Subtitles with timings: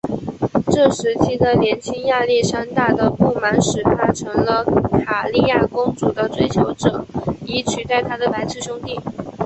[0.71, 4.65] 这时期的年轻亚历山大的不满使他成了
[5.05, 7.05] 卡里亚公主的追求者
[7.45, 8.99] 以取代他的白痴兄弟。